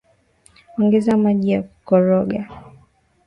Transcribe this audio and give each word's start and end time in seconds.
ongeza 0.77 1.11
maji 1.23 1.53
na 1.57 1.61
kukoroga 1.67 2.39